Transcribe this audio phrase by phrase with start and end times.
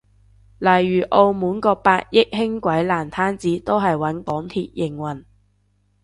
[0.57, 5.25] 例如澳門個百億輕軌爛攤子都係搵港鐵營運？